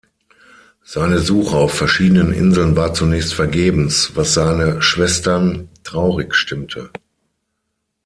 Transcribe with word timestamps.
Seine 0.83 1.19
Suche 1.19 1.55
auf 1.57 1.75
verschiedenen 1.75 2.33
Inseln 2.33 2.75
war 2.75 2.95
zunächst 2.95 3.35
vergebens, 3.35 4.13
was 4.15 4.33
seine 4.33 4.81
Schwestern 4.81 5.69
traurig 5.83 6.33
stimmte. 6.33 6.89